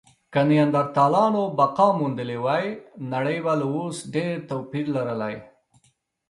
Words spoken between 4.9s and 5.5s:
لرلی.